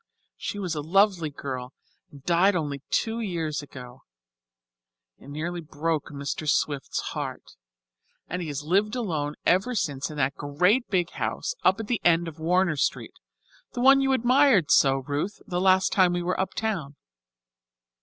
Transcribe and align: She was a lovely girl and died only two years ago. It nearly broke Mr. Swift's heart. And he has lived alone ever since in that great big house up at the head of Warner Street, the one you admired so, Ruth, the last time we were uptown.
She 0.35 0.57
was 0.57 0.73
a 0.73 0.81
lovely 0.81 1.29
girl 1.29 1.73
and 2.09 2.23
died 2.25 2.55
only 2.55 2.81
two 2.89 3.19
years 3.19 3.61
ago. 3.61 4.01
It 5.19 5.27
nearly 5.27 5.61
broke 5.61 6.05
Mr. 6.07 6.49
Swift's 6.49 6.99
heart. 7.13 7.51
And 8.27 8.41
he 8.41 8.47
has 8.47 8.63
lived 8.63 8.95
alone 8.95 9.35
ever 9.45 9.75
since 9.75 10.09
in 10.09 10.17
that 10.17 10.33
great 10.33 10.89
big 10.89 11.11
house 11.11 11.53
up 11.61 11.79
at 11.79 11.85
the 11.85 12.01
head 12.03 12.27
of 12.27 12.39
Warner 12.39 12.77
Street, 12.77 13.13
the 13.73 13.81
one 13.81 14.01
you 14.01 14.11
admired 14.11 14.71
so, 14.71 15.03
Ruth, 15.07 15.39
the 15.45 15.61
last 15.61 15.91
time 15.91 16.13
we 16.13 16.23
were 16.23 16.39
uptown. 16.39 16.95